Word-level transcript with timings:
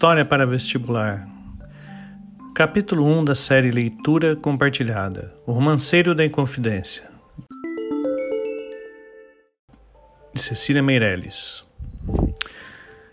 História 0.00 0.24
para 0.24 0.46
vestibular. 0.46 1.28
Capítulo 2.54 3.04
1 3.04 3.22
da 3.22 3.34
série 3.34 3.70
Leitura 3.70 4.34
Compartilhada. 4.34 5.34
O 5.46 5.52
Romanceiro 5.52 6.14
da 6.14 6.24
Inconfidência. 6.24 7.02
De 10.32 10.40
Cecília 10.40 10.82
Meirelles. 10.82 11.62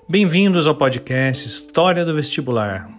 Bem-vindos 0.07 0.65
ao 0.65 0.75
podcast 0.75 1.45
História 1.45 2.05
do 2.05 2.13
Vestibular. 2.13 2.89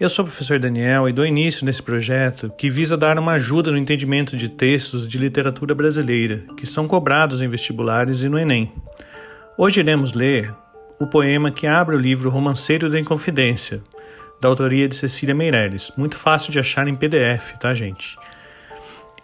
Eu 0.00 0.08
sou 0.08 0.24
o 0.24 0.28
professor 0.28 0.58
Daniel 0.58 1.08
e 1.08 1.12
dou 1.12 1.24
início 1.24 1.64
nesse 1.64 1.80
projeto 1.80 2.52
que 2.58 2.68
visa 2.68 2.96
dar 2.96 3.16
uma 3.20 3.34
ajuda 3.34 3.70
no 3.70 3.78
entendimento 3.78 4.36
de 4.36 4.48
textos 4.48 5.06
de 5.06 5.16
literatura 5.16 5.76
brasileira 5.76 6.42
que 6.56 6.66
são 6.66 6.88
cobrados 6.88 7.40
em 7.40 7.48
vestibulares 7.48 8.22
e 8.22 8.28
no 8.28 8.36
Enem. 8.36 8.72
Hoje 9.56 9.78
iremos 9.78 10.12
ler 10.12 10.52
o 11.04 11.06
poema 11.06 11.50
que 11.50 11.66
abre 11.66 11.94
o 11.94 11.98
livro 11.98 12.30
Romanceiro 12.30 12.88
da 12.88 12.98
Inconfidência, 12.98 13.82
da 14.40 14.48
autoria 14.48 14.88
de 14.88 14.96
Cecília 14.96 15.34
Meirelles. 15.34 15.92
Muito 15.96 16.16
fácil 16.16 16.50
de 16.50 16.58
achar 16.58 16.88
em 16.88 16.94
PDF, 16.94 17.52
tá, 17.60 17.74
gente? 17.74 18.16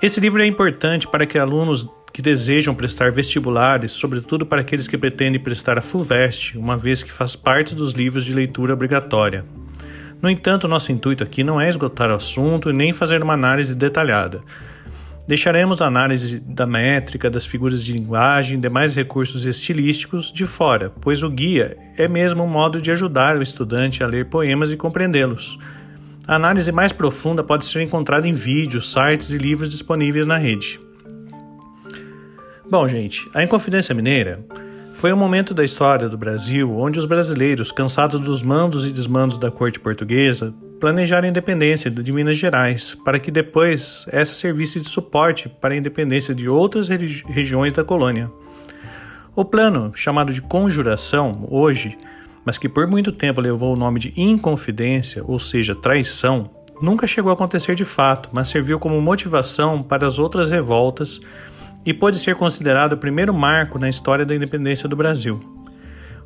Esse 0.00 0.20
livro 0.20 0.42
é 0.42 0.46
importante 0.46 1.08
para 1.08 1.26
que 1.26 1.38
alunos 1.38 1.88
que 2.12 2.20
desejam 2.20 2.74
prestar 2.74 3.10
vestibulares, 3.10 3.92
sobretudo 3.92 4.44
para 4.44 4.60
aqueles 4.60 4.86
que 4.86 4.98
pretendem 4.98 5.40
prestar 5.40 5.78
a 5.78 5.82
FUVEST, 5.82 6.58
uma 6.58 6.76
vez 6.76 7.02
que 7.02 7.12
faz 7.12 7.34
parte 7.34 7.74
dos 7.74 7.94
livros 7.94 8.24
de 8.24 8.34
leitura 8.34 8.74
obrigatória. 8.74 9.44
No 10.20 10.28
entanto, 10.28 10.68
nosso 10.68 10.92
intuito 10.92 11.24
aqui 11.24 11.42
não 11.42 11.58
é 11.58 11.68
esgotar 11.68 12.10
o 12.10 12.14
assunto 12.14 12.68
e 12.68 12.74
nem 12.74 12.92
fazer 12.92 13.22
uma 13.22 13.34
análise 13.34 13.74
detalhada. 13.74 14.42
Deixaremos 15.30 15.80
a 15.80 15.86
análise 15.86 16.40
da 16.40 16.66
métrica, 16.66 17.30
das 17.30 17.46
figuras 17.46 17.84
de 17.84 17.92
linguagem 17.92 18.58
e 18.58 18.60
demais 18.60 18.96
recursos 18.96 19.46
estilísticos 19.46 20.32
de 20.32 20.44
fora, 20.44 20.92
pois 21.00 21.22
o 21.22 21.30
guia 21.30 21.76
é 21.96 22.08
mesmo 22.08 22.42
um 22.42 22.48
modo 22.48 22.82
de 22.82 22.90
ajudar 22.90 23.36
o 23.36 23.42
estudante 23.42 24.02
a 24.02 24.08
ler 24.08 24.26
poemas 24.26 24.72
e 24.72 24.76
compreendê-los. 24.76 25.56
A 26.26 26.34
análise 26.34 26.72
mais 26.72 26.90
profunda 26.90 27.44
pode 27.44 27.64
ser 27.64 27.80
encontrada 27.80 28.26
em 28.26 28.32
vídeos, 28.32 28.92
sites 28.92 29.30
e 29.30 29.38
livros 29.38 29.68
disponíveis 29.68 30.26
na 30.26 30.36
rede. 30.36 30.80
Bom, 32.68 32.88
gente, 32.88 33.24
a 33.32 33.44
Inconfidência 33.44 33.94
Mineira 33.94 34.44
foi 34.94 35.12
um 35.12 35.16
momento 35.16 35.54
da 35.54 35.62
história 35.62 36.08
do 36.08 36.18
Brasil 36.18 36.76
onde 36.76 36.98
os 36.98 37.06
brasileiros, 37.06 37.70
cansados 37.70 38.20
dos 38.20 38.42
mandos 38.42 38.84
e 38.84 38.90
desmandos 38.90 39.38
da 39.38 39.48
corte 39.48 39.78
portuguesa, 39.78 40.52
planejar 40.80 41.24
a 41.24 41.28
independência 41.28 41.90
de 41.90 42.12
Minas 42.12 42.38
Gerais, 42.38 42.96
para 43.04 43.18
que 43.18 43.30
depois 43.30 44.06
essa 44.10 44.34
servisse 44.34 44.80
de 44.80 44.88
suporte 44.88 45.48
para 45.48 45.74
a 45.74 45.76
independência 45.76 46.34
de 46.34 46.48
outras 46.48 46.88
regi 46.88 47.22
regiões 47.28 47.72
da 47.72 47.84
colônia. 47.84 48.30
O 49.36 49.44
plano, 49.44 49.92
chamado 49.94 50.32
de 50.32 50.40
conjuração, 50.40 51.46
hoje, 51.50 51.96
mas 52.44 52.58
que 52.58 52.68
por 52.68 52.86
muito 52.86 53.12
tempo 53.12 53.40
levou 53.40 53.74
o 53.74 53.76
nome 53.76 54.00
de 54.00 54.12
inconfidência, 54.16 55.22
ou 55.24 55.38
seja, 55.38 55.74
traição, 55.74 56.50
nunca 56.80 57.06
chegou 57.06 57.30
a 57.30 57.34
acontecer 57.34 57.74
de 57.74 57.84
fato, 57.84 58.30
mas 58.32 58.48
serviu 58.48 58.78
como 58.78 59.00
motivação 59.00 59.82
para 59.82 60.06
as 60.06 60.18
outras 60.18 60.50
revoltas 60.50 61.20
e 61.84 61.92
pode 61.92 62.18
ser 62.18 62.34
considerado 62.34 62.94
o 62.94 62.98
primeiro 62.98 63.32
marco 63.34 63.78
na 63.78 63.88
história 63.88 64.24
da 64.24 64.34
independência 64.34 64.88
do 64.88 64.96
Brasil. 64.96 65.59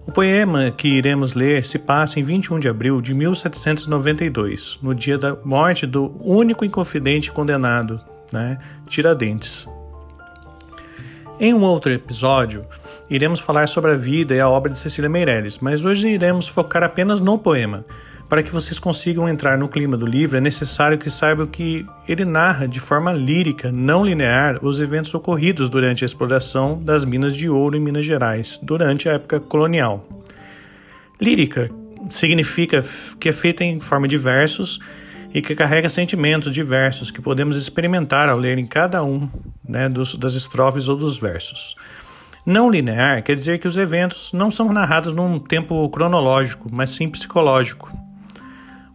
O 0.06 0.12
poema 0.12 0.70
que 0.70 0.86
iremos 0.86 1.32
ler 1.34 1.64
se 1.64 1.78
passa 1.78 2.20
em 2.20 2.22
21 2.22 2.60
de 2.60 2.68
abril 2.68 3.00
de 3.00 3.14
1792, 3.14 4.78
no 4.82 4.94
dia 4.94 5.16
da 5.16 5.34
morte 5.42 5.86
do 5.86 6.14
único 6.20 6.62
inconfidente 6.62 7.32
condenado, 7.32 7.98
né, 8.30 8.58
Tiradentes. 8.86 9.66
Em 11.40 11.54
um 11.54 11.62
outro 11.62 11.90
episódio, 11.90 12.66
iremos 13.08 13.40
falar 13.40 13.66
sobre 13.66 13.92
a 13.92 13.96
vida 13.96 14.34
e 14.34 14.40
a 14.40 14.48
obra 14.48 14.70
de 14.70 14.78
Cecília 14.78 15.08
Meirelles, 15.08 15.58
mas 15.58 15.84
hoje 15.84 16.08
iremos 16.08 16.46
focar 16.46 16.82
apenas 16.82 17.18
no 17.18 17.38
poema, 17.38 17.82
para 18.34 18.42
que 18.42 18.50
vocês 18.50 18.80
consigam 18.80 19.28
entrar 19.28 19.56
no 19.56 19.68
clima 19.68 19.96
do 19.96 20.04
livro, 20.04 20.36
é 20.36 20.40
necessário 20.40 20.98
que 20.98 21.08
saibam 21.08 21.46
que 21.46 21.86
ele 22.08 22.24
narra 22.24 22.66
de 22.66 22.80
forma 22.80 23.12
lírica, 23.12 23.70
não 23.70 24.04
linear, 24.04 24.58
os 24.60 24.80
eventos 24.80 25.14
ocorridos 25.14 25.70
durante 25.70 26.04
a 26.04 26.06
exploração 26.06 26.82
das 26.82 27.04
minas 27.04 27.32
de 27.32 27.48
ouro 27.48 27.76
em 27.76 27.80
Minas 27.80 28.04
Gerais, 28.04 28.58
durante 28.60 29.08
a 29.08 29.12
época 29.12 29.38
colonial. 29.38 30.04
Lírica 31.20 31.70
significa 32.10 32.84
que 33.20 33.28
é 33.28 33.32
feita 33.32 33.62
em 33.62 33.78
forma 33.78 34.08
de 34.08 34.18
versos 34.18 34.80
e 35.32 35.40
que 35.40 35.54
carrega 35.54 35.88
sentimentos 35.88 36.50
diversos 36.50 37.12
que 37.12 37.22
podemos 37.22 37.54
experimentar 37.54 38.28
ao 38.28 38.36
ler 38.36 38.58
em 38.58 38.66
cada 38.66 39.04
um 39.04 39.28
né, 39.64 39.88
dos, 39.88 40.16
das 40.16 40.34
estrofes 40.34 40.88
ou 40.88 40.96
dos 40.96 41.16
versos. 41.16 41.76
Não 42.44 42.68
linear 42.68 43.22
quer 43.22 43.36
dizer 43.36 43.60
que 43.60 43.68
os 43.68 43.78
eventos 43.78 44.32
não 44.32 44.50
são 44.50 44.72
narrados 44.72 45.12
num 45.12 45.38
tempo 45.38 45.88
cronológico, 45.88 46.68
mas 46.72 46.90
sim 46.90 47.08
psicológico. 47.08 48.02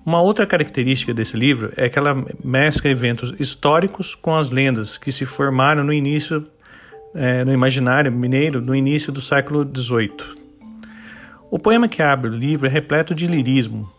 Uma 0.05 0.21
outra 0.21 0.47
característica 0.47 1.13
desse 1.13 1.37
livro 1.37 1.73
é 1.75 1.89
que 1.89 1.99
ela 1.99 2.25
mescla 2.43 2.89
eventos 2.89 3.33
históricos 3.39 4.15
com 4.15 4.35
as 4.35 4.51
lendas 4.51 4.97
que 4.97 5.11
se 5.11 5.25
formaram 5.25 5.83
no 5.83 5.93
início, 5.93 6.47
é, 7.13 7.43
no 7.43 7.53
imaginário 7.53 8.11
mineiro, 8.11 8.61
no 8.61 8.75
início 8.75 9.11
do 9.11 9.21
século 9.21 9.63
XVIII. 9.63 10.39
O 11.51 11.59
poema 11.59 11.87
que 11.87 12.01
abre 12.01 12.29
o 12.29 12.35
livro 12.35 12.67
é 12.67 12.69
repleto 12.69 13.13
de 13.13 13.27
lirismo. 13.27 13.89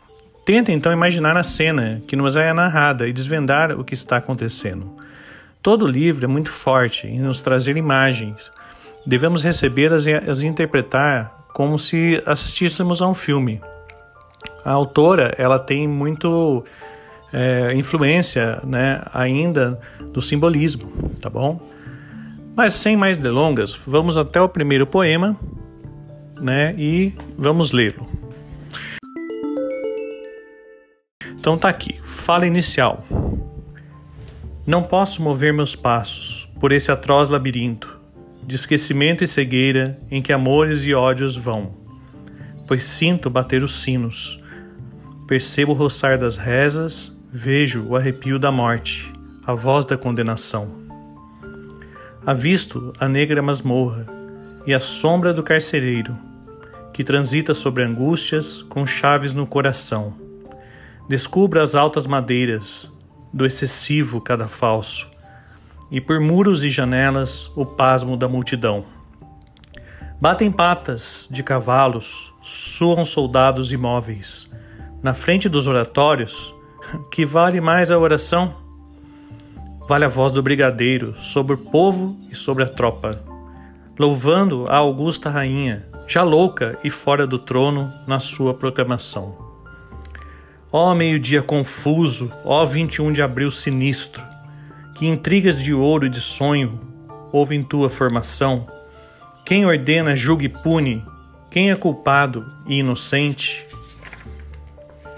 Tenta 0.44 0.72
então 0.72 0.93
imaginar 0.93 1.37
a 1.37 1.43
cena 1.43 2.00
que 2.06 2.17
nos 2.17 2.34
é 2.34 2.53
narrada 2.53 3.06
e 3.06 3.12
desvendar 3.12 3.78
o 3.78 3.84
que 3.84 3.94
está 3.94 4.17
acontecendo. 4.17 4.91
Todo 5.62 5.84
o 5.84 5.88
livro 5.88 6.25
é 6.25 6.28
muito 6.28 6.50
forte 6.50 7.06
em 7.06 7.21
nos 7.21 7.43
trazer 7.43 7.77
imagens. 7.77 8.50
Devemos 9.05 9.43
recebê-las 9.43 10.06
e 10.06 10.15
as 10.15 10.41
interpretar 10.41 11.47
como 11.53 11.78
se 11.78 12.22
assistíssemos 12.25 13.03
a 13.03 13.06
um 13.06 13.15
filme. 13.15 13.61
A 14.64 14.72
autora 14.72 15.34
ela 15.38 15.58
tem 15.58 15.88
muito 15.88 16.64
é, 17.32 17.72
influência, 17.74 18.60
né, 18.64 19.02
ainda 19.12 19.80
do 20.12 20.20
simbolismo, 20.20 20.90
tá 21.20 21.30
bom? 21.30 21.60
Mas 22.54 22.74
sem 22.74 22.96
mais 22.96 23.16
delongas, 23.16 23.74
vamos 23.86 24.18
até 24.18 24.40
o 24.40 24.48
primeiro 24.48 24.86
poema, 24.86 25.36
né, 26.40 26.74
e 26.76 27.14
vamos 27.38 27.72
lê-lo. 27.72 28.06
Então 31.38 31.56
tá 31.56 31.68
aqui, 31.68 32.00
fala 32.04 32.46
inicial. 32.46 33.04
Não 34.66 34.82
posso 34.82 35.22
mover 35.22 35.54
meus 35.54 35.74
passos 35.74 36.50
por 36.60 36.70
esse 36.70 36.92
atroz 36.92 37.30
labirinto 37.30 37.98
de 38.42 38.56
esquecimento 38.56 39.24
e 39.24 39.26
cegueira 39.26 39.98
em 40.10 40.20
que 40.20 40.32
amores 40.32 40.84
e 40.84 40.92
ódios 40.92 41.36
vão, 41.36 41.79
pois 42.70 42.84
sinto 42.84 43.28
bater 43.28 43.64
os 43.64 43.82
sinos 43.82 44.41
Percebo 45.26 45.70
o 45.72 45.75
roçar 45.76 46.19
das 46.19 46.36
rezas, 46.36 47.12
vejo 47.32 47.84
o 47.86 47.97
arrepio 47.97 48.36
da 48.38 48.53
morte, 48.53 49.12
a 49.44 49.54
voz 49.54 49.84
da 49.84 49.97
condenação. 49.97 50.69
Avisto 52.26 52.92
a 52.98 53.08
negra 53.08 53.41
masmorra 53.41 54.06
e 54.66 54.75
a 54.75 54.81
sombra 54.81 55.32
do 55.32 55.41
carcereiro, 55.41 56.16
que 56.92 57.04
transita 57.04 57.54
sobre 57.54 57.84
angústias 57.84 58.62
com 58.62 58.84
chaves 58.84 59.34
no 59.34 59.47
coração. 59.47 60.14
Descubro 61.08 61.62
as 61.62 61.76
altas 61.76 62.08
madeiras 62.08 62.92
do 63.32 63.47
excessivo 63.47 64.20
cadafalso, 64.20 65.10
e 65.92 66.00
por 66.00 66.19
muros 66.19 66.64
e 66.64 66.70
janelas 66.70 67.50
o 67.56 67.64
pasmo 67.64 68.16
da 68.16 68.26
multidão. 68.26 68.84
Batem 70.20 70.53
patas 70.53 71.26
de 71.31 71.42
cavalos, 71.42 72.34
suam 72.42 73.06
soldados 73.06 73.72
imóveis 73.72 74.50
na 75.02 75.14
frente 75.14 75.49
dos 75.49 75.67
oratórios, 75.67 76.55
que 77.11 77.25
vale 77.25 77.58
mais 77.58 77.90
a 77.90 77.99
oração? 77.99 78.55
Vale 79.88 80.05
a 80.05 80.08
voz 80.08 80.31
do 80.31 80.43
brigadeiro 80.43 81.14
sobre 81.19 81.55
o 81.55 81.58
povo 81.58 82.19
e 82.31 82.34
sobre 82.34 82.64
a 82.64 82.69
tropa, 82.69 83.25
louvando 83.99 84.67
a 84.69 84.76
augusta 84.76 85.31
rainha, 85.31 85.87
já 86.06 86.22
louca 86.22 86.78
e 86.84 86.90
fora 86.90 87.26
do 87.26 87.38
trono 87.38 87.90
na 88.06 88.19
sua 88.19 88.52
proclamação. 88.52 89.34
Ó 90.70 90.94
meio-dia 90.94 91.40
confuso, 91.40 92.31
ó 92.44 92.67
21 92.67 93.14
de 93.14 93.22
abril 93.22 93.50
sinistro, 93.50 94.22
que 94.94 95.06
intrigas 95.06 95.58
de 95.58 95.72
ouro 95.72 96.05
e 96.05 96.11
de 96.11 96.20
sonho 96.20 96.78
houve 97.32 97.56
em 97.56 97.62
tua 97.62 97.88
formação, 97.88 98.67
quem 99.44 99.66
ordena 99.66 100.14
julga 100.14 100.44
e 100.44 100.48
pune, 100.48 101.04
quem 101.50 101.70
é 101.70 101.76
culpado 101.76 102.44
e 102.66 102.78
inocente, 102.78 103.66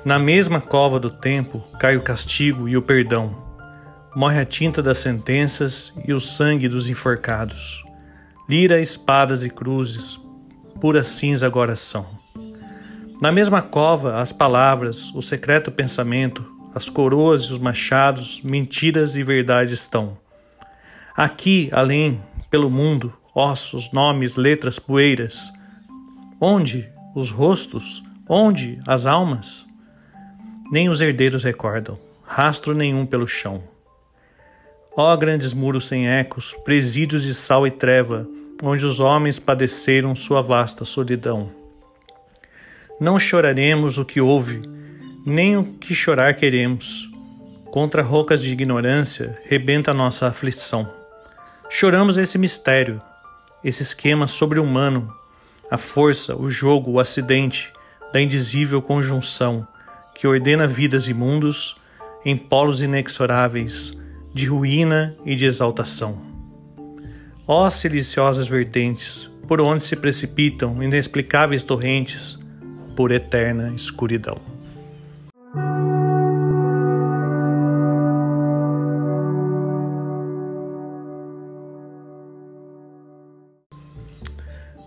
na 0.04 0.18
mesma 0.18 0.60
cova 0.60 0.98
do 0.98 1.08
tempo 1.08 1.62
cai 1.78 1.96
o 1.96 2.02
castigo 2.02 2.68
e 2.68 2.76
o 2.76 2.82
perdão. 2.82 3.36
Morre 4.16 4.40
a 4.40 4.44
tinta 4.44 4.82
das 4.82 4.98
sentenças 4.98 5.94
e 6.04 6.12
o 6.12 6.18
sangue 6.18 6.68
dos 6.68 6.88
enforcados. 6.88 7.84
Lira, 8.48 8.80
espadas 8.80 9.44
e 9.44 9.48
cruzes, 9.48 10.20
pura 10.80 11.04
cinza 11.04 11.46
agora 11.46 11.76
são. 11.76 12.04
Na 13.20 13.30
mesma 13.30 13.62
cova, 13.62 14.20
as 14.20 14.32
palavras, 14.32 15.14
o 15.14 15.22
secreto 15.22 15.70
pensamento, 15.70 16.44
as 16.74 16.88
coroas 16.88 17.42
e 17.42 17.52
os 17.52 17.60
machados, 17.60 18.42
mentiras 18.42 19.14
e 19.14 19.22
verdade 19.22 19.72
estão. 19.72 20.18
Aqui, 21.16 21.70
além, 21.72 22.20
pelo 22.50 22.68
mundo, 22.68 23.12
ossos, 23.34 23.92
nomes, 23.92 24.36
letras, 24.36 24.78
poeiras. 24.78 25.52
Onde 26.40 26.88
os 27.14 27.30
rostos, 27.30 28.02
Onde 28.28 28.78
as 28.86 29.04
almas? 29.04 29.66
Nem 30.70 30.88
os 30.88 31.00
herdeiros 31.00 31.42
recordam, 31.44 31.98
rastro 32.22 32.74
nenhum 32.74 33.04
pelo 33.04 33.26
chão. 33.26 33.62
Ó 34.96 35.14
grandes 35.16 35.52
muros 35.52 35.86
sem 35.86 36.08
ecos, 36.08 36.54
presídios 36.64 37.24
de 37.24 37.34
sal 37.34 37.66
e 37.66 37.70
treva, 37.70 38.26
onde 38.62 38.86
os 38.86 39.00
homens 39.00 39.38
padeceram 39.38 40.14
sua 40.14 40.40
vasta 40.40 40.84
solidão. 40.84 41.50
Não 42.98 43.18
choraremos 43.18 43.98
o 43.98 44.04
que 44.04 44.18
houve, 44.18 44.62
nem 45.26 45.56
o 45.56 45.64
que 45.64 45.94
chorar 45.94 46.36
queremos. 46.36 47.10
Contra 47.66 48.02
rocas 48.02 48.40
de 48.40 48.50
ignorância 48.50 49.38
rebenta 49.44 49.92
nossa 49.92 50.28
aflição. 50.28 50.88
Choramos 51.68 52.16
esse 52.16 52.38
mistério, 52.38 53.02
esse 53.64 53.82
esquema 53.82 54.26
sobre-humano, 54.26 55.12
a 55.70 55.78
força, 55.78 56.36
o 56.36 56.50
jogo, 56.50 56.92
o 56.92 57.00
acidente 57.00 57.72
da 58.12 58.20
indizível 58.20 58.82
conjunção 58.82 59.66
que 60.14 60.26
ordena 60.26 60.66
vidas 60.66 61.08
e 61.08 61.14
mundos 61.14 61.76
em 62.24 62.36
polos 62.36 62.82
inexoráveis 62.82 63.96
de 64.32 64.46
ruína 64.46 65.16
e 65.24 65.34
de 65.34 65.44
exaltação. 65.44 66.20
Ó 67.46 67.68
siliciosas 67.70 68.46
vertentes, 68.46 69.30
por 69.48 69.60
onde 69.60 69.84
se 69.84 69.96
precipitam 69.96 70.82
inexplicáveis 70.82 71.64
torrentes, 71.64 72.38
por 72.94 73.10
eterna 73.10 73.72
escuridão. 73.74 74.51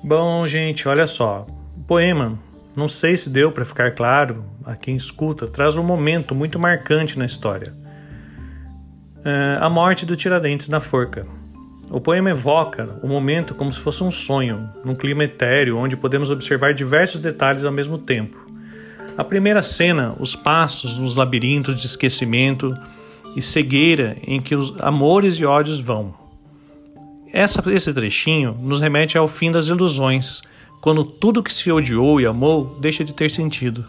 Bom, 0.07 0.45
gente, 0.45 0.87
olha 0.87 1.07
só. 1.07 1.47
O 1.75 1.83
poema, 1.83 2.37
não 2.77 2.87
sei 2.87 3.17
se 3.17 3.27
deu 3.27 3.51
para 3.51 3.65
ficar 3.65 3.95
claro 3.95 4.45
a 4.63 4.75
quem 4.75 4.95
escuta, 4.95 5.47
traz 5.47 5.77
um 5.77 5.83
momento 5.83 6.35
muito 6.35 6.59
marcante 6.59 7.17
na 7.17 7.25
história. 7.25 7.73
É 9.25 9.57
a 9.59 9.67
morte 9.67 10.05
do 10.05 10.15
Tiradentes 10.15 10.69
na 10.69 10.79
forca. 10.79 11.25
O 11.89 11.99
poema 11.99 12.29
evoca 12.29 12.99
o 13.01 13.07
momento 13.07 13.55
como 13.55 13.73
se 13.73 13.79
fosse 13.79 14.03
um 14.03 14.11
sonho, 14.11 14.69
num 14.83 14.93
clima 14.93 15.23
etéreo 15.23 15.75
onde 15.75 15.97
podemos 15.97 16.29
observar 16.29 16.75
diversos 16.75 17.19
detalhes 17.19 17.63
ao 17.63 17.71
mesmo 17.71 17.97
tempo. 17.97 18.37
A 19.17 19.23
primeira 19.23 19.63
cena, 19.63 20.15
os 20.19 20.35
passos 20.35 20.99
nos 20.99 21.15
labirintos 21.15 21.81
de 21.81 21.87
esquecimento 21.87 22.77
e 23.35 23.41
cegueira 23.41 24.17
em 24.21 24.39
que 24.39 24.55
os 24.55 24.71
amores 24.81 25.39
e 25.39 25.45
ódios 25.45 25.79
vão. 25.79 26.24
Essa, 27.37 27.61
esse 27.69 27.93
trechinho 27.93 28.57
nos 28.61 28.79
remete 28.79 29.17
ao 29.17 29.27
fim 29.27 29.51
das 29.51 29.67
ilusões, 29.67 30.41
quando 30.79 31.03
tudo 31.03 31.43
que 31.43 31.51
se 31.51 31.69
odiou 31.69 32.21
e 32.21 32.25
amou 32.25 32.77
deixa 32.79 33.03
de 33.03 33.13
ter 33.13 33.29
sentido. 33.29 33.83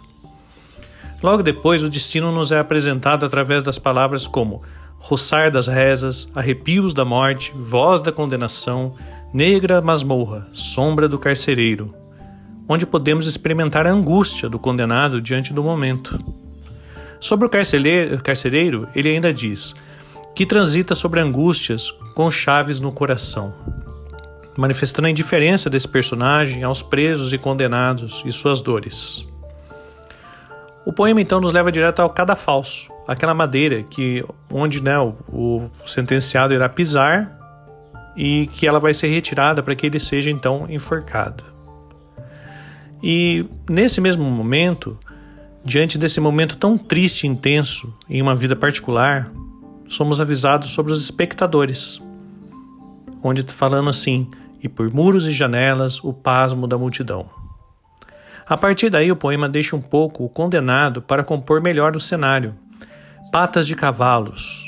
Logo 1.23 1.45
depois, 1.45 1.81
o 1.81 1.89
destino 1.89 2.33
nos 2.33 2.51
é 2.51 2.59
apresentado 2.59 3.25
através 3.25 3.63
das 3.63 3.79
palavras 3.79 4.27
como 4.27 4.65
roçar 4.99 5.53
das 5.53 5.69
rezas, 5.69 6.29
arrepios 6.35 6.93
da 6.93 7.05
morte, 7.05 7.53
voz 7.55 8.01
da 8.01 8.11
condenação, 8.11 8.97
negra 9.33 9.81
masmorra, 9.81 10.49
sombra 10.53 11.09
do 11.09 11.17
carcereiro, 11.17 11.95
onde 12.69 12.85
podemos 12.85 13.29
experimentar 13.29 13.87
a 13.87 13.93
angústia 13.93 14.49
do 14.49 14.59
condenado 14.59 15.23
diante 15.23 15.53
do 15.53 15.63
momento. 15.63 16.19
Sobre 17.21 17.47
o 17.47 17.49
carcereiro, 17.49 18.89
ele 18.93 19.09
ainda 19.09 19.33
diz 19.33 19.73
que 20.35 20.45
transita 20.45 20.97
sobre 20.97 21.21
angústias 21.21 21.95
com 22.17 22.31
chaves 22.31 22.81
no 22.81 22.91
coração, 22.91 23.53
manifestando 24.57 25.07
a 25.07 25.11
indiferença 25.11 25.69
desse 25.69 25.87
personagem 25.87 26.63
aos 26.63 26.83
presos 26.83 27.31
e 27.35 27.37
condenados 27.37 28.23
e 28.25 28.33
suas 28.33 28.63
dores. 28.63 29.29
O 30.87 30.95
poema 30.95 31.21
então 31.21 31.43
nos 31.43 31.53
leva 31.53 31.71
direto 31.71 32.01
ao 32.01 32.09
cadafalso, 32.09 32.91
aquela 33.07 33.35
madeira 33.35 33.83
que 33.83 34.25
onde 34.51 34.83
né, 34.83 34.99
o, 34.99 35.15
o 35.29 35.71
sentenciado 35.85 36.55
irá 36.55 36.71
pisar 36.71 37.39
e 38.17 38.47
que 38.55 38.67
ela 38.67 38.81
vai 38.81 38.95
ser 38.95 39.09
retirada 39.09 39.63
para 39.63 39.75
que 39.75 39.85
ele 39.85 40.01
seja 40.01 40.31
então 40.31 40.65
enforcado. 40.71 41.45
E 43.03 43.45
nesse 43.69 44.01
mesmo 44.01 44.25
momento, 44.25 44.99
diante 45.63 45.99
desse 45.99 46.19
momento 46.19 46.57
tão 46.57 46.79
triste 46.79 47.25
e 47.25 47.27
intenso 47.27 47.95
em 48.09 48.23
uma 48.23 48.35
vida 48.35 48.57
particular, 48.57 49.31
somos 49.87 50.19
avisados 50.19 50.71
sobre 50.71 50.93
os 50.93 51.03
espectadores, 51.03 52.01
onde 53.23 53.43
falando 53.53 53.91
assim: 53.91 54.31
e 54.63 54.69
por 54.69 54.93
muros 54.93 55.27
e 55.27 55.33
janelas 55.33 56.03
o 56.03 56.13
pasmo 56.13 56.67
da 56.67 56.77
multidão. 56.77 57.29
A 58.49 58.57
partir 58.57 58.91
daí, 58.91 59.11
o 59.11 59.17
poema 59.17 59.49
deixa 59.49 59.75
um 59.75 59.81
pouco 59.81 60.25
o 60.25 60.29
condenado 60.29 61.03
para 61.03 61.25
compor 61.25 61.61
melhor 61.61 61.97
o 61.97 62.01
cenário. 62.01 62.55
Patas 63.33 63.67
de 63.67 63.75
cavalos, 63.75 64.65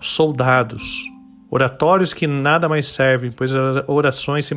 soldados, 0.00 1.04
oratórios 1.50 2.14
que 2.14 2.26
nada 2.26 2.68
mais 2.68 2.86
servem, 2.86 3.32
pois 3.32 3.50
as 3.52 3.84
orações 3.88 4.44
se 4.44 4.54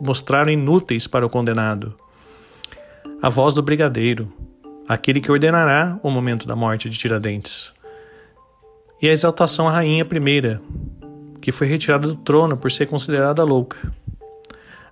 mostraram 0.00 0.50
inúteis 0.50 1.06
para 1.06 1.26
o 1.26 1.30
condenado. 1.30 1.94
A 3.22 3.28
voz 3.28 3.54
do 3.54 3.62
brigadeiro, 3.62 4.32
aquele 4.88 5.20
que 5.20 5.30
ordenará 5.30 5.98
o 6.02 6.10
momento 6.10 6.48
da 6.48 6.56
morte 6.56 6.88
de 6.88 6.96
Tiradentes. 6.96 7.70
E 9.02 9.08
a 9.08 9.12
exaltação 9.12 9.68
à 9.68 9.72
rainha 9.72 10.06
primeira, 10.06 10.60
que 11.40 11.52
foi 11.52 11.66
retirada 11.66 12.06
do 12.06 12.14
trono 12.14 12.56
por 12.56 12.70
ser 12.70 12.86
considerada 12.86 13.42
louca. 13.42 13.78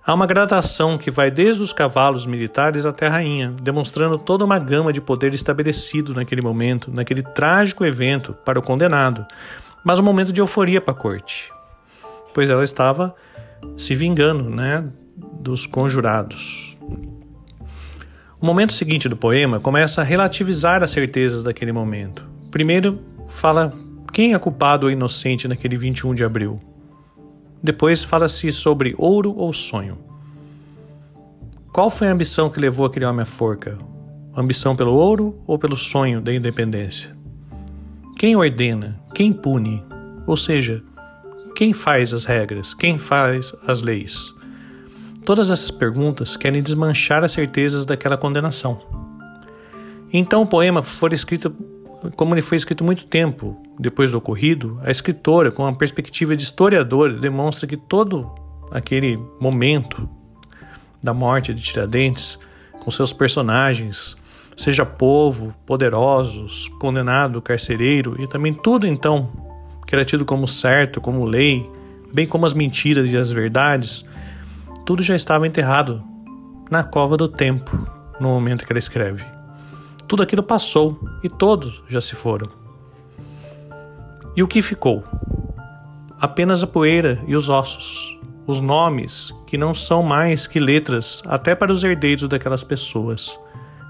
Há 0.05 0.13
uma 0.13 0.25
gradação 0.25 0.97
que 0.97 1.11
vai 1.11 1.29
desde 1.29 1.61
os 1.61 1.71
cavalos 1.71 2.25
militares 2.25 2.85
até 2.85 3.07
a 3.07 3.11
rainha, 3.11 3.53
demonstrando 3.61 4.17
toda 4.17 4.43
uma 4.43 4.57
gama 4.57 4.91
de 4.91 4.99
poder 4.99 5.33
estabelecido 5.35 6.15
naquele 6.15 6.41
momento, 6.41 6.89
naquele 6.91 7.21
trágico 7.21 7.85
evento 7.85 8.33
para 8.33 8.57
o 8.57 8.63
condenado, 8.63 9.25
mas 9.85 9.99
um 9.99 10.03
momento 10.03 10.33
de 10.33 10.41
euforia 10.41 10.81
para 10.81 10.93
a 10.93 10.97
corte, 10.97 11.51
pois 12.33 12.49
ela 12.49 12.63
estava 12.63 13.13
se 13.77 13.93
vingando 13.93 14.49
né, 14.49 14.83
dos 15.15 15.65
conjurados. 15.65 16.77
O 18.41 18.45
momento 18.45 18.73
seguinte 18.73 19.09
do 19.09 19.17
poema 19.17 19.59
começa 19.59 20.01
a 20.01 20.03
relativizar 20.03 20.81
as 20.81 20.91
certezas 20.91 21.43
daquele 21.43 21.73
momento. 21.73 22.25
Primeiro, 22.49 22.99
fala 23.27 23.73
quem 24.19 24.33
é 24.33 24.37
culpado 24.37 24.85
ou 24.85 24.91
inocente 24.91 25.47
naquele 25.47 25.77
21 25.77 26.13
de 26.13 26.25
abril. 26.25 26.59
Depois 27.63 28.03
fala-se 28.03 28.51
sobre 28.51 28.93
ouro 28.97 29.33
ou 29.33 29.53
sonho. 29.53 29.97
Qual 31.71 31.89
foi 31.89 32.09
a 32.09 32.11
ambição 32.11 32.49
que 32.49 32.59
levou 32.59 32.85
aquele 32.85 33.05
homem 33.05 33.21
à 33.21 33.25
forca? 33.25 33.77
Ambição 34.35 34.75
pelo 34.75 34.91
ouro 34.91 35.41
ou 35.47 35.57
pelo 35.57 35.77
sonho 35.77 36.19
da 36.19 36.33
independência? 36.33 37.15
Quem 38.17 38.35
ordena? 38.35 38.99
Quem 39.15 39.31
pune? 39.31 39.81
Ou 40.27 40.35
seja, 40.35 40.83
quem 41.55 41.71
faz 41.71 42.13
as 42.13 42.25
regras? 42.25 42.73
Quem 42.73 42.97
faz 42.97 43.55
as 43.65 43.81
leis? 43.81 44.35
Todas 45.23 45.49
essas 45.49 45.71
perguntas 45.71 46.35
querem 46.35 46.61
desmanchar 46.61 47.23
as 47.23 47.31
certezas 47.31 47.85
daquela 47.85 48.17
condenação. 48.17 48.81
Então 50.11 50.41
o 50.41 50.45
poema 50.45 50.83
foi 50.83 51.13
escrito 51.13 51.55
como 52.15 52.33
ele 52.33 52.41
foi 52.41 52.57
escrito 52.57 52.83
muito 52.83 53.05
tempo 53.05 53.61
depois 53.77 54.11
do 54.11 54.17
ocorrido, 54.17 54.79
a 54.83 54.91
escritora, 54.91 55.51
com 55.51 55.65
a 55.65 55.73
perspectiva 55.73 56.35
de 56.35 56.43
historiadora, 56.43 57.13
demonstra 57.13 57.67
que 57.67 57.77
todo 57.77 58.33
aquele 58.71 59.19
momento 59.39 60.07
da 61.01 61.13
morte 61.13 61.53
de 61.53 61.61
Tiradentes, 61.61 62.37
com 62.83 62.91
seus 62.91 63.11
personagens, 63.11 64.15
seja 64.55 64.85
povo, 64.85 65.53
poderosos, 65.65 66.67
condenado, 66.79 67.41
carcereiro 67.41 68.21
e 68.21 68.27
também 68.27 68.53
tudo 68.53 68.85
então 68.85 69.29
que 69.87 69.95
era 69.95 70.05
tido 70.05 70.23
como 70.23 70.47
certo, 70.47 71.01
como 71.01 71.25
lei, 71.25 71.67
bem 72.13 72.27
como 72.27 72.45
as 72.45 72.53
mentiras 72.53 73.11
e 73.11 73.17
as 73.17 73.31
verdades, 73.31 74.05
tudo 74.85 75.01
já 75.01 75.15
estava 75.15 75.47
enterrado 75.47 76.03
na 76.69 76.83
cova 76.83 77.17
do 77.17 77.27
tempo 77.27 77.87
no 78.19 78.29
momento 78.29 78.65
que 78.65 78.71
ela 78.71 78.79
escreve. 78.79 79.38
Tudo 80.09 80.23
aquilo 80.23 80.41
passou 80.41 80.99
e 81.23 81.29
todos 81.29 81.83
já 81.87 82.01
se 82.01 82.15
foram. 82.15 82.49
E 84.35 84.41
o 84.41 84.47
que 84.47 84.59
ficou? 84.59 85.03
Apenas 86.19 86.63
a 86.63 86.67
poeira 86.67 87.21
e 87.27 87.35
os 87.35 87.47
ossos, 87.47 88.19
os 88.47 88.59
nomes 88.59 89.31
que 89.45 89.55
não 89.55 89.71
são 89.71 90.01
mais 90.01 90.47
que 90.47 90.59
letras 90.59 91.21
até 91.27 91.53
para 91.53 91.71
os 91.71 91.83
herdeiros 91.83 92.27
daquelas 92.27 92.63
pessoas. 92.63 93.39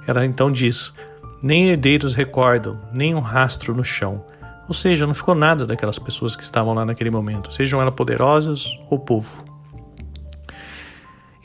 Ela 0.05 0.25
então 0.25 0.51
diz: 0.51 0.93
nem 1.41 1.69
herdeiros 1.69 2.13
recordam, 2.13 2.77
nem 2.91 3.15
um 3.15 3.21
rastro 3.21 3.73
no 3.73 3.85
chão. 3.85 4.25
Ou 4.67 4.73
seja, 4.73 5.07
não 5.07 5.13
ficou 5.13 5.33
nada 5.33 5.65
daquelas 5.65 5.97
pessoas 5.97 6.35
que 6.35 6.43
estavam 6.43 6.73
lá 6.73 6.85
naquele 6.85 7.09
momento, 7.09 7.53
sejam 7.53 7.81
elas 7.81 7.95
poderosas 7.95 8.77
ou 8.89 8.99
povo. 8.99 9.45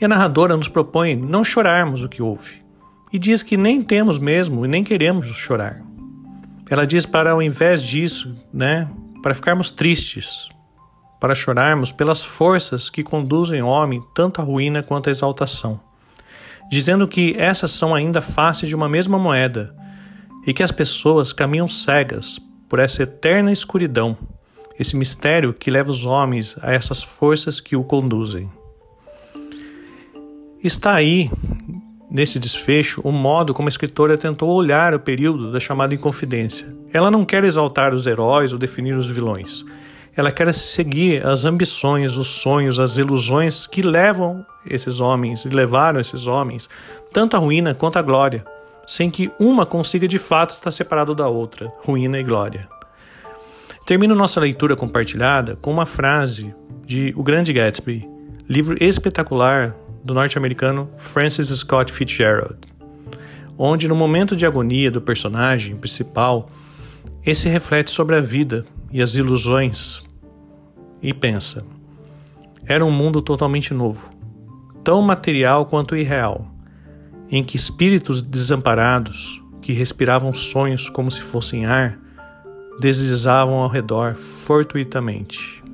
E 0.01 0.03
a 0.03 0.07
narradora 0.09 0.57
nos 0.57 0.67
propõe 0.67 1.15
não 1.15 1.45
chorarmos 1.45 2.03
o 2.03 2.09
que 2.09 2.21
houve, 2.21 2.64
e 3.15 3.19
diz 3.19 3.41
que 3.41 3.55
nem 3.55 3.81
temos 3.81 4.19
mesmo 4.19 4.65
e 4.65 4.67
nem 4.67 4.83
queremos 4.83 5.27
chorar. 5.27 5.81
Ela 6.69 6.85
diz 6.85 7.05
para 7.05 7.31
ao 7.31 7.41
invés 7.41 7.81
disso, 7.81 8.35
né, 8.51 8.89
para 9.23 9.33
ficarmos 9.33 9.71
tristes, 9.71 10.49
para 11.17 11.33
chorarmos 11.33 11.93
pelas 11.93 12.25
forças 12.25 12.89
que 12.89 13.03
conduzem 13.03 13.61
o 13.61 13.67
homem 13.67 14.03
tanto 14.13 14.41
à 14.41 14.43
ruína 14.43 14.83
quanto 14.83 15.07
à 15.07 15.11
exaltação. 15.11 15.79
dizendo 16.69 17.07
que 17.07 17.35
essas 17.37 17.71
são 17.71 17.95
ainda 17.95 18.19
faces 18.21 18.67
de 18.67 18.75
uma 18.75 18.89
mesma 18.89 19.17
moeda 19.17 19.73
e 20.45 20.53
que 20.53 20.63
as 20.63 20.71
pessoas 20.71 21.31
caminham 21.31 21.69
cegas 21.69 22.39
por 22.67 22.79
essa 22.79 23.03
eterna 23.03 23.51
escuridão, 23.51 24.17
esse 24.77 24.97
mistério 24.97 25.53
que 25.53 25.71
leva 25.71 25.91
os 25.91 26.05
homens 26.05 26.57
a 26.61 26.73
essas 26.73 27.01
forças 27.03 27.61
que 27.61 27.75
o 27.77 27.83
conduzem. 27.83 28.49
Está 30.61 30.95
aí, 30.95 31.29
nesse 32.15 32.39
desfecho, 32.39 33.01
o 33.03 33.11
modo 33.11 33.53
como 33.53 33.67
a 33.67 33.69
escritora 33.69 34.17
tentou 34.17 34.49
olhar 34.49 34.93
o 34.93 34.99
período 35.01 35.51
da 35.51 35.59
chamada 35.59 35.93
Inconfidência. 35.93 36.73
Ela 36.93 37.11
não 37.11 37.25
quer 37.25 37.43
exaltar 37.43 37.93
os 37.93 38.07
heróis 38.07 38.53
ou 38.53 38.57
definir 38.57 38.95
os 38.95 39.05
vilões. 39.05 39.65
Ela 40.15 40.31
quer 40.31 40.53
seguir 40.53 41.25
as 41.25 41.43
ambições, 41.43 42.15
os 42.15 42.27
sonhos, 42.27 42.79
as 42.79 42.97
ilusões 42.97 43.67
que 43.67 43.81
levam 43.81 44.45
esses 44.65 45.01
homens 45.01 45.43
e 45.43 45.49
levaram 45.49 45.99
esses 45.99 46.25
homens 46.25 46.69
tanto 47.11 47.35
à 47.35 47.39
ruína 47.39 47.75
quanto 47.75 47.99
à 47.99 48.01
glória, 48.01 48.45
sem 48.87 49.09
que 49.09 49.29
uma 49.37 49.65
consiga 49.65 50.07
de 50.07 50.17
fato 50.17 50.51
estar 50.51 50.71
separado 50.71 51.13
da 51.13 51.27
outra, 51.27 51.69
ruína 51.83 52.17
e 52.17 52.23
glória. 52.23 52.65
Termino 53.85 54.15
nossa 54.15 54.39
leitura 54.39 54.73
compartilhada 54.73 55.57
com 55.57 55.69
uma 55.69 55.85
frase 55.85 56.55
de 56.85 57.13
O 57.17 57.23
Grande 57.23 57.51
Gatsby, 57.51 58.07
livro 58.47 58.81
espetacular 58.81 59.75
do 60.05 60.13
norte-americano 60.13 60.87
Francis 60.97 61.47
Scott 61.47 61.91
Fitzgerald, 61.91 62.57
onde 63.57 63.87
no 63.87 63.95
momento 63.95 64.35
de 64.35 64.45
agonia 64.45 64.91
do 64.91 65.01
personagem 65.01 65.75
principal, 65.75 66.47
esse 67.25 67.49
reflete 67.49 67.89
sobre 67.89 68.15
a 68.15 68.21
vida 68.21 68.63
e 68.91 69.01
as 69.01 69.15
ilusões 69.15 70.03
e 71.01 71.11
pensa: 71.11 71.65
era 72.67 72.85
um 72.85 72.91
mundo 72.91 73.19
totalmente 73.19 73.73
novo, 73.73 74.13
tão 74.83 75.01
material 75.01 75.65
quanto 75.65 75.95
irreal, 75.95 76.51
em 77.27 77.43
que 77.43 77.55
espíritos 77.55 78.21
desamparados, 78.21 79.41
que 79.59 79.73
respiravam 79.73 80.35
sonhos 80.35 80.87
como 80.87 81.09
se 81.09 81.21
fossem 81.21 81.65
ar, 81.65 81.97
deslizavam 82.79 83.55
ao 83.55 83.69
redor 83.69 84.13
fortuitamente. 84.13 85.64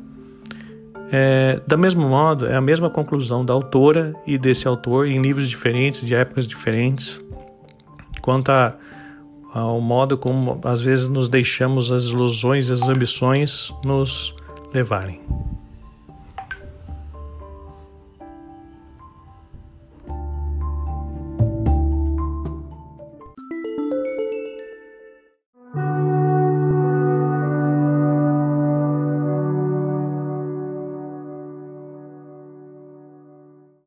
É, 1.12 1.60
da 1.68 1.75
mesmo 1.75 2.08
modo, 2.08 2.46
é 2.46 2.56
a 2.56 2.62
mesma 2.62 2.89
conclusão 2.89 3.44
da 3.44 3.53
autora 3.53 4.15
e 4.25 4.38
desse 4.38 4.68
autor 4.68 5.08
em 5.08 5.22
livros 5.22 5.50
diferentes, 5.50 6.06
de 6.06 6.15
épocas 6.15 6.48
diferentes, 6.48 7.20
quanto 8.22 8.50
a, 8.50 8.75
ao 9.53 9.82
modo 9.82 10.18
como 10.18 10.62
às 10.63 10.82
vezes 10.82 11.10
nos 11.10 11.27
deixamos 11.27 11.91
as 11.91 12.06
ilusões 12.06 12.70
e 12.70 12.74
as 12.74 12.82
ambições 12.84 13.74
nos 13.84 14.34
levarem. 14.74 15.20